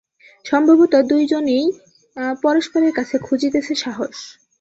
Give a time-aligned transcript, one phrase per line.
[0.45, 1.65] সম্ভবত দুজনেই
[2.43, 4.15] পরস্পরের কাছে খুঁজিতেছে সাহস।